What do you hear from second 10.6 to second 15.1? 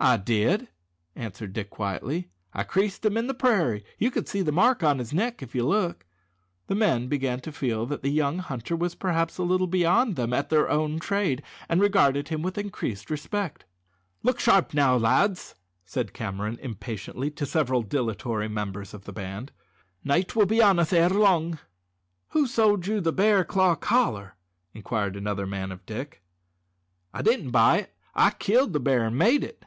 own trade, and regarded him with increased respect. "Look sharp now,